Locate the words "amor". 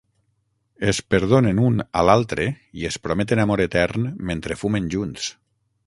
3.45-3.65